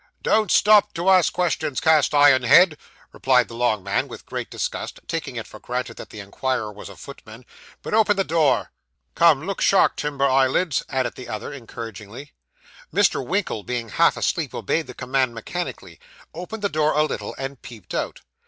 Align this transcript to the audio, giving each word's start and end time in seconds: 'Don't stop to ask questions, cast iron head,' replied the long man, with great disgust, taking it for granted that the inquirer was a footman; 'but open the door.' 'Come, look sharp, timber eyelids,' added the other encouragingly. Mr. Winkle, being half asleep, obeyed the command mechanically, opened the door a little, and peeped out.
'Don't 0.23 0.49
stop 0.49 0.95
to 0.95 1.11
ask 1.11 1.31
questions, 1.31 1.79
cast 1.79 2.15
iron 2.15 2.41
head,' 2.41 2.75
replied 3.11 3.47
the 3.47 3.53
long 3.53 3.83
man, 3.83 4.07
with 4.07 4.25
great 4.25 4.49
disgust, 4.49 4.99
taking 5.07 5.35
it 5.35 5.45
for 5.45 5.59
granted 5.59 5.93
that 5.95 6.09
the 6.09 6.19
inquirer 6.19 6.73
was 6.73 6.89
a 6.89 6.95
footman; 6.95 7.45
'but 7.83 7.93
open 7.93 8.17
the 8.17 8.23
door.' 8.23 8.71
'Come, 9.13 9.45
look 9.45 9.61
sharp, 9.61 9.95
timber 9.95 10.27
eyelids,' 10.27 10.81
added 10.89 11.13
the 11.13 11.27
other 11.29 11.53
encouragingly. 11.53 12.33
Mr. 12.91 13.23
Winkle, 13.23 13.61
being 13.61 13.89
half 13.89 14.17
asleep, 14.17 14.55
obeyed 14.55 14.87
the 14.87 14.95
command 14.95 15.35
mechanically, 15.35 15.99
opened 16.33 16.63
the 16.63 16.67
door 16.69 16.93
a 16.93 17.03
little, 17.03 17.35
and 17.37 17.61
peeped 17.61 17.93
out. 17.93 18.21